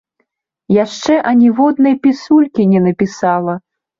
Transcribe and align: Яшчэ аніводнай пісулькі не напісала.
Яшчэ 0.83 1.13
аніводнай 1.33 1.95
пісулькі 2.07 2.67
не 2.75 2.81
напісала. 2.89 3.53